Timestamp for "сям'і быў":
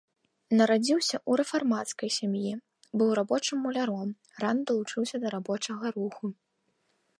2.15-3.09